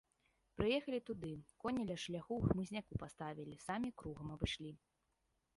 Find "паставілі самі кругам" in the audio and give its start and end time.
3.05-4.27